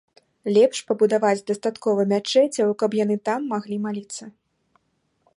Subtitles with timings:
[0.53, 4.23] Лепш пабудаваць дастаткова мячэцяў, каб яны там маглі маліцца.